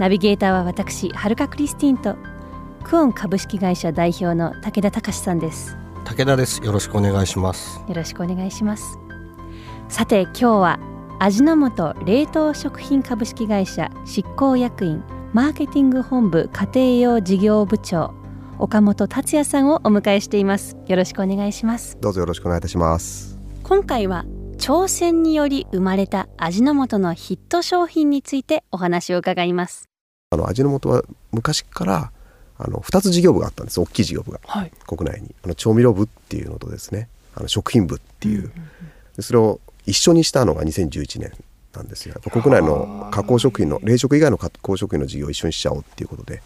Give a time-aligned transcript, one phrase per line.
[0.00, 2.16] ナビゲーターは私はるかクリスティンと
[2.84, 5.76] クオン株式会社代表の武田隆さんです。
[6.06, 6.64] 武田です。
[6.64, 7.84] よろしくお願いします。
[7.86, 8.98] よろしくお願いします。
[9.90, 10.80] さて今日は
[11.18, 18.14] 味の素冷凍食品株式会社執行役員マーケティング本部家庭用事業部長
[18.58, 20.78] 岡本達也さんをお迎えしています。
[20.86, 21.98] よろしくお願いします。
[22.00, 23.38] どうぞよろしくお願いいたします。
[23.64, 24.24] 今回は
[24.56, 29.89] 挑戦により生まれた味の素のヒット商品についてお話を伺います
[30.32, 31.02] あの味の素は
[31.32, 32.12] 昔から
[32.56, 33.80] あの2つ事業部があったんです。
[33.80, 35.34] 大きい事業部が、はい、国内に。
[35.42, 37.08] あの調味料部っていうのとですね。
[37.34, 38.52] あの食品部っていう,、うんうん
[39.16, 41.32] うん、それを一緒にしたのが2011年
[41.74, 42.14] なんですよ。
[42.30, 46.42] 国内の加工食品の冷食以外の加工食品の事業を一緒にしちゃおうっていうことで。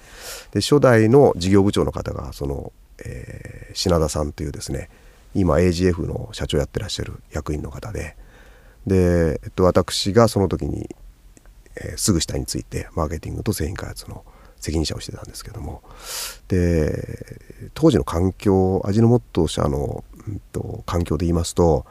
[0.52, 2.72] で初代の事業部長の方がその、
[3.04, 4.88] えー、品田さんというですね
[5.34, 8.16] 今 AGF の社長やってらっしゃる役員の方で。
[8.86, 10.88] で、えっと、私がその時に、
[11.84, 14.24] えー、すぐ下についてマーケティングと製品開発の
[14.56, 15.82] 責任者をしてたんですけども
[16.48, 17.38] で
[17.74, 21.84] 当時の環境味の素社の、うんと、環境で言いますと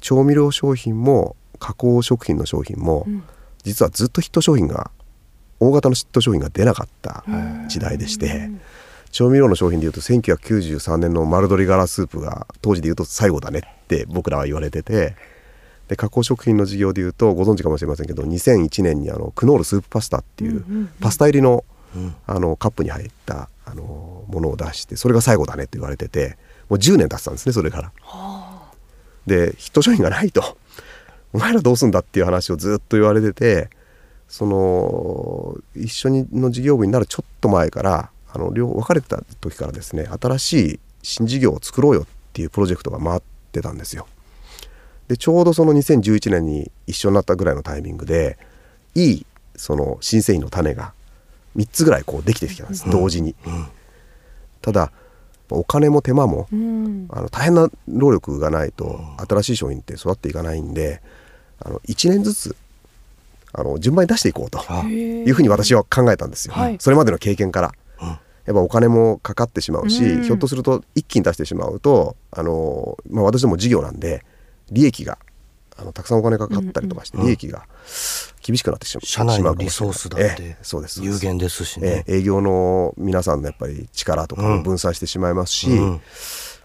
[0.00, 3.22] 調味料商品も加工食品の商品も、うん、
[3.62, 4.90] 実はずっとヒット商品が
[5.60, 7.22] 大型のヒット商品が出なかった
[7.68, 8.50] 時代でして。
[9.10, 15.16] 調味料の商品でいうと1993年の丸鶏ガラスープが当時でいうと最後だねって僕らは言われてて
[15.90, 21.64] で加工食品の事業でいうとご存知かもしれませんけど2001年にあのクノールスープパスタっていうパスタ入りの
[22.28, 26.38] あのカップに入ったあのものを出してそれが最後だねって言われてて
[26.68, 27.92] もう10年経ってたんですねそれから。
[29.26, 30.56] でヒット商品がないと
[31.32, 33.68] お前らどうすんだっていう話をずっと言われてて
[34.28, 44.06] その一緒にの事業部になるちょっと前からあの両別れてた時からですね新しい新事業を作ろうよっていうプロジェクトが回ってたんですよ。
[45.10, 48.38] でちょうどその2011年に一緒になったぐらいのタイミングで
[48.94, 49.26] いい
[49.56, 50.92] その新製品の種が
[51.56, 53.34] 3つぐらいこうできてきたんです、同時に。
[54.62, 54.92] ただ
[55.50, 61.02] お金も手間も、うん、あの大変な労力がないと新しい商品って育っていかないんで
[61.58, 62.56] あの1年ずつ
[63.52, 67.72] あの順番に出していこうというふうに私は考えたんですよ、はい、それまでの経験から。
[68.46, 74.24] やっぱお金もかかってしまうし、うん、ひょっとすると一気に出してしまうとあの、まあ、私ども事業なんで
[74.70, 75.18] 利益が
[75.76, 77.66] あのたくさんお金かかったりとかして、利益が
[78.42, 86.00] 厳しくなってしまう社内のリソースだってそうです有限ですしね、営業の皆さんのやっぱり力とかも分散してしまいますし、うん、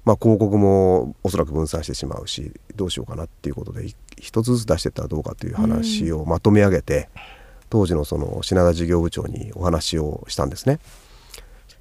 [0.03, 3.87] まあ、広告もおそらく分散してしまうしどうしようかなっていうことで
[4.19, 7.09] 一つずつ出していったらどうかという話をまとめ上げて、
[7.69, 10.79] 当時のその品田事業部長にお話をしたんですね。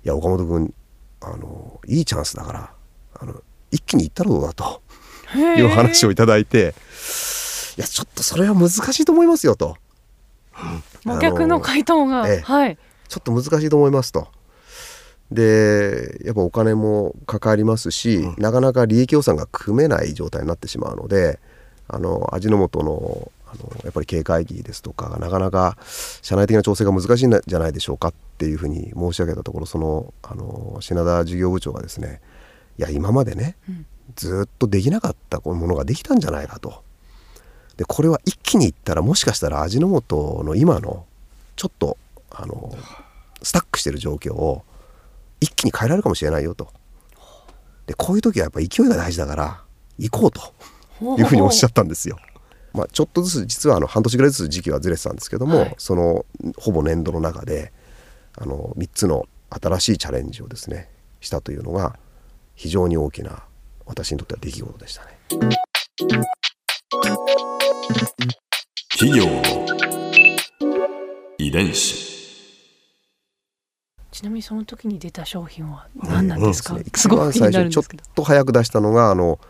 [0.05, 0.75] いや岡本君
[1.21, 2.71] あのいいチャンスだから
[3.19, 4.83] あの一気にいったらどうだと
[5.35, 6.75] いう話をいただいて
[7.77, 9.77] いやちょっとそれは難しいと思いますよと。
[11.05, 12.79] 真逆の回答が、ええ、はい、
[13.09, 14.29] ちょっと難しいと思いますと。
[15.31, 21.41] でやっぱお金もかかりますし、うん、なかなか利益予算が組めない状態になってしまうので
[21.89, 25.77] あの味の素のあのやっぱり経営会議ですとかなかなか
[26.23, 32.21] 社内的な調整が難しいんじゃないでしょうかっていうふうに申し上げたところそのあの品田事業部長がですね
[32.79, 33.87] いや今までね、うん、
[34.17, 36.83] ずっとできなかったものができたんじゃないかと。
[37.77, 41.07] でこれは一気にいったらもしかしたら味の素の今の
[41.57, 41.97] ちょっと
[42.31, 42.73] あの
[43.43, 44.65] スタックしてる状況を
[45.41, 46.69] 一気に変えられるかもしれないよと。
[47.87, 49.61] でこういう時はやっぱ勢いが大事だから
[49.99, 50.41] 行こうと
[51.19, 52.17] いうふうにおっしゃったんですよ。
[52.73, 56.27] まあ、ちょっとずつ実はあの半年ぐらいずつ時期はずれてたんですけども、はい、その
[56.57, 57.73] ほぼ年度の中で
[58.37, 60.89] あの3つの新しいチャレンジをですね
[61.21, 61.97] したというのが
[62.57, 63.45] 非常に大きな
[63.87, 65.19] 私にとっては出来事でしたね。
[68.99, 69.25] 企業
[71.39, 72.15] 遺伝子。
[74.11, 77.85] ちなみにその時に出た商品は何なんですか、うんうん、すごい最初ちょっ
[78.15, 79.41] と早く出したのがあの、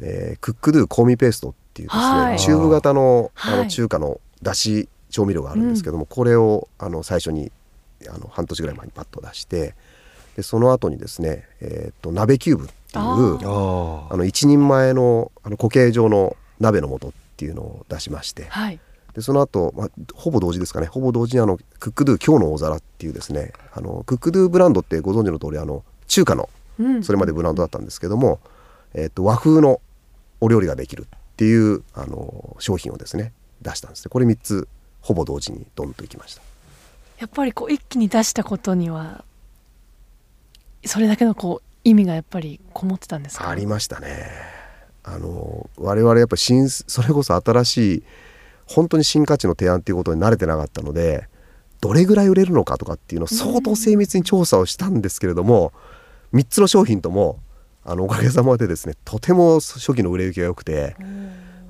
[0.00, 7.52] えー、 Cook Do 香味ペーストっていうですね、はい、チューブ型のあの中華のだし調味料があるんですけども、これをあの最初に
[8.08, 9.74] あの半年ぐらい前にパッと出して
[10.38, 18.78] でその後にですね、えーと、鍋キューブっていうあの一人前のあの固形状の鍋の素っていうのを出しまして、はい、
[19.14, 20.86] でその後、まあほぼ同時ですかね。
[20.86, 26.48] ほぼ同時にあのクックドゥ今日の大皿っていうですねあのクックドゥブランドってご存知の通りあの中華の
[26.78, 27.02] うん。
[27.02, 28.38] それまでブランドだったんですけども、
[28.94, 29.80] えっと和風の
[30.40, 34.10] お料理ができるっていうあの商品をですね出したんですね。
[34.10, 34.68] これ3つ
[35.00, 36.42] ほぼ同時にドンといきました。
[37.18, 39.24] やっぱりこう一気に出したことには
[40.84, 43.48] それだけのこう意味がやっぱりこもってたんですか？
[43.48, 44.30] ありましたね。
[45.04, 48.02] あの我々やっぱ新それこそ新しい
[48.66, 51.28] 本当に新価値の提案っていうことに慣れてなかったので
[51.80, 55.72] どれぐらい売れるのかとかっていうのを相当精密に調査をしたんですけれども、
[56.34, 57.38] 3つの商品とも
[57.84, 60.96] あのおかげさまでですねとても初期の売れ行きが良くて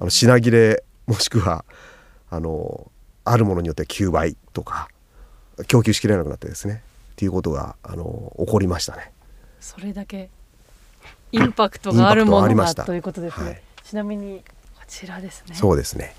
[0.01, 1.65] あの品切れもしくは
[2.31, 2.91] あの
[3.25, 4.89] あるものによっては9倍とか
[5.69, 6.83] 供給しきれなくなってですね
[7.19, 9.11] っていうことがあの起こりましたね。
[9.59, 10.31] それだけ
[11.33, 14.43] インパクトがあるものがということですね、はいちなみに
[14.77, 16.15] こちらですねそうですね。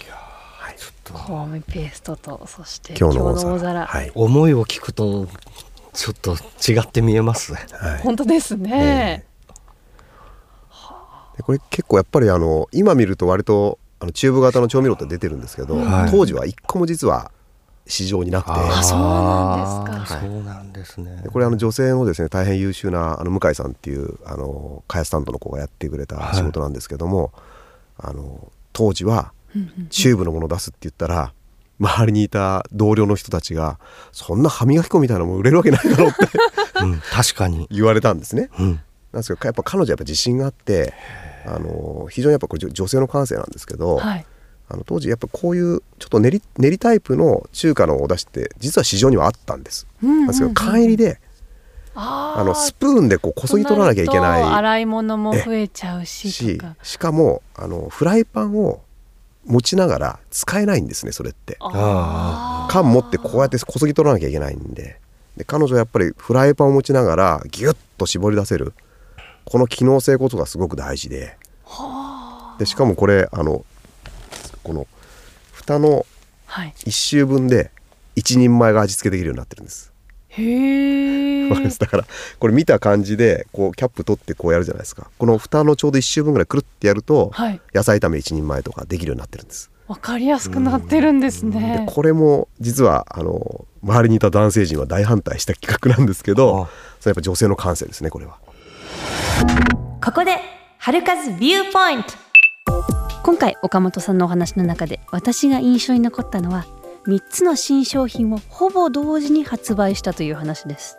[0.57, 0.75] はい。
[1.03, 3.53] コームペーストとそして今日の大皿。
[3.53, 4.11] 大皿はい。
[4.15, 5.27] 思いを聞くと
[5.93, 6.35] ちょっと
[6.67, 8.01] 違って見えますはい。
[8.01, 9.23] 本当ですね、
[11.37, 17.31] でこれ結構やっぱりあの今見ると割とあのチューブ型の調味料って出てるんですけど、はい当時は一個も実は
[17.89, 18.51] 市場になくて。
[18.53, 20.19] あそうなんですか。
[20.19, 21.21] あーそうなんですね。
[21.23, 27.33] でこれあの女性のですね大変優秀なあの向井さんっていうあの開発担当の子がやってくれた仕事なんですけども、
[27.97, 29.33] あの当時は
[29.89, 31.33] チューブのもの出すって言ったら
[31.79, 33.79] 周りにいた同僚の人たちが
[34.11, 36.19] そんな歯磨き粉みたいなもの売れるわけないだろうって
[36.81, 38.49] うん、確かに、言われたんですね。
[38.57, 38.79] うん、なん
[39.15, 40.93] ですけどやっぱ彼女はやっぱ自信があって
[41.45, 44.25] あの非常にやっぱこれ女女性の感性なんですけど、はい
[44.71, 49.87] あの当時やっぱこういうちょっと練り練りタイプの中華のお出汁って実は市場にはあったんです。
[50.01, 51.19] なんですけど缶入りで
[51.95, 54.43] ああのスプーンでこうこそぎ取らなきゃいけとない。
[54.43, 58.81] 洗い物も増えちゃうしししかもあのフライパンを
[59.45, 61.57] 持ちながら使えないんですねそれって。
[61.59, 64.99] 缶持ってこうやってこそぎ取らなきゃいけないんで。
[65.35, 68.73] で彼女はやっぱりフライパンを持ちながらギュッと絞り出せる。
[69.45, 71.37] この機能性こそがすごく大事で。
[72.59, 73.65] でしかもこれあの
[74.69, 74.87] この
[75.51, 76.05] 蓋の
[76.45, 76.73] はい。
[76.85, 77.71] 1周分で
[78.15, 79.91] 1人前が味付けできるようになってるんです。
[80.27, 81.49] へえ
[81.79, 82.05] だから
[82.37, 85.09] これ見た感じでこうキャップ取ってこうやるじゃないですか。
[85.17, 87.59] この蓋のちょうど1周分ぐらいくるってやると、はい。
[87.73, 89.71] 野菜炒め1人前とかできるようになってるんです。
[89.87, 91.85] わかりやすくなってるんですね。
[91.87, 96.69] でこれも実はあの周りにいた男性陣は大反対した企画なんですけどあ。
[96.99, 98.37] それやっぱ女性の感性ですねこれは。
[100.03, 100.37] ここで
[100.77, 102.28] 春風ビューポイント
[103.23, 106.65] 今回岡本さんのお話の中で私が印象に残ったのは
[107.05, 110.97] 3つの新商品をほぼ同時に発売したという話です。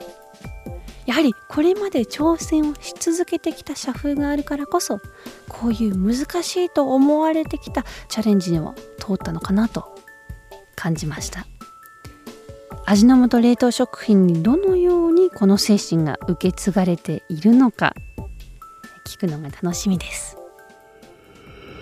[1.06, 5.00] やはりこれまで挑戦をし続けてきた社風があるからこそ
[5.48, 9.98] こういう難しいと思われてきたチャレンジにも通ったのかなと
[10.76, 11.46] 感じました。
[12.86, 17.94] 味の素冷凍食品にどのようにこの精神が受け継がれているのか
[19.06, 20.39] 聞くのが楽しみです。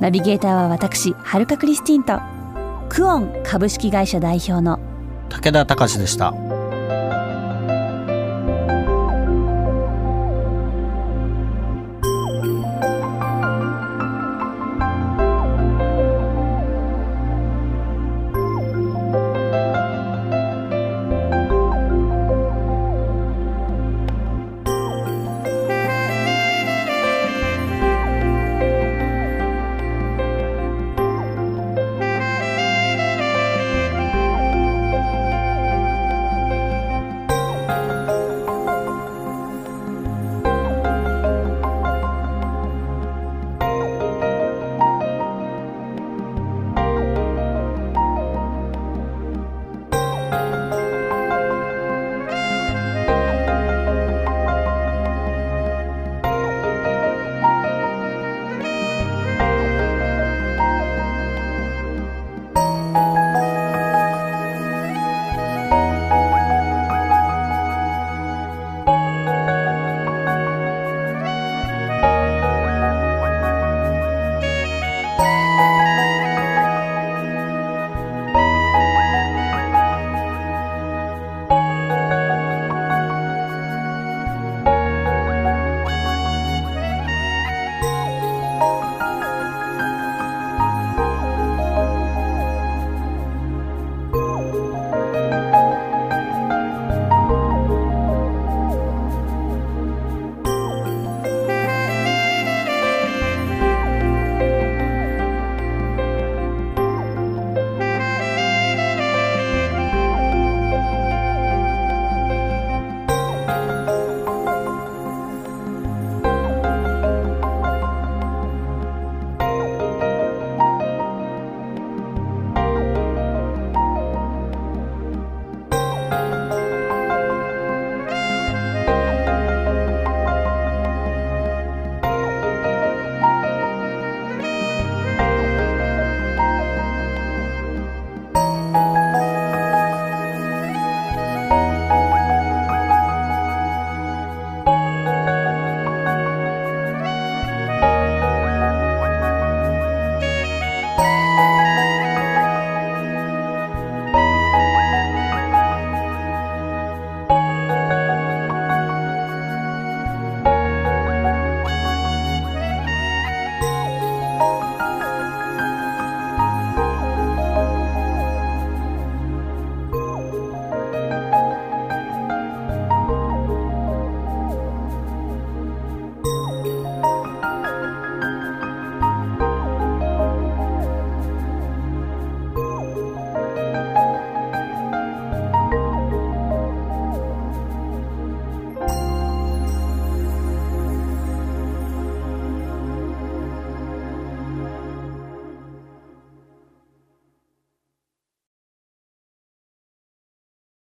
[0.00, 2.20] ナビゲーターは私はるかクリスティンと
[2.88, 4.78] クオン株式会社代表の
[5.28, 6.32] 武田隆でした。